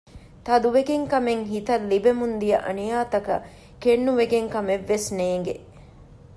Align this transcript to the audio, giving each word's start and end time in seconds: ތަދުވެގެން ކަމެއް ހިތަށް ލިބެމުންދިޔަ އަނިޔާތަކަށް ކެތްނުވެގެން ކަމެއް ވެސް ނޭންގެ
ތަދުވެގެން 0.45 1.05
ކަމެއް 1.11 1.43
ހިތަށް 1.51 1.85
ލިބެމުންދިޔަ 1.91 2.57
އަނިޔާތަކަށް 2.65 3.45
ކެތްނުވެގެން 3.81 4.49
ކަމެއް 4.53 4.85
ވެސް 4.89 5.07
ނޭންގެ 5.17 5.55